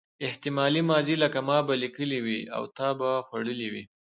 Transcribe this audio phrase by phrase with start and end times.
[0.27, 3.83] احتمالي ماضي لکه ما به لیکلي وي او تا به خوړلي وي.